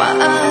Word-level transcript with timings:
Why? 0.00 0.49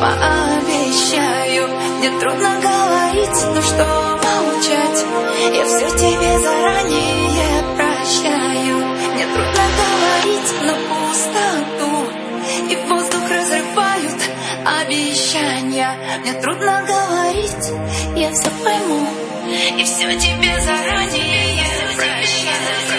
Пообещаю. 0.00 1.68
Мне 1.98 2.10
трудно 2.20 2.60
говорить, 2.60 3.38
но 3.54 3.62
что 3.62 3.84
молчать? 4.22 5.04
Я 5.54 5.64
все 5.64 5.88
тебе 5.90 6.38
заранее 6.38 7.62
прощаю. 7.76 8.76
Мне 9.14 9.26
трудно 9.26 9.64
говорить 9.80 10.50
на 10.62 10.74
пустоту 10.88 11.92
И 12.70 12.76
воздух 12.88 13.30
разрывают 13.30 14.20
обещания. 14.80 15.90
Мне 16.22 16.32
трудно 16.40 16.84
говорить, 16.86 17.72
я 18.16 18.32
все 18.32 18.50
пойму. 18.64 19.06
И 19.78 19.84
все 19.84 20.12
тебе 20.18 20.60
заранее 20.60 21.46
Thank 21.98 22.95